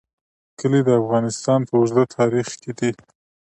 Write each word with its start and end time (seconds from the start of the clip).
کلي 0.59 0.81
د 0.85 0.89
افغانستان 1.01 1.59
په 1.67 1.73
اوږده 1.79 2.03
تاریخ 2.17 2.47
کې 2.61 2.71
دي. 2.79 2.91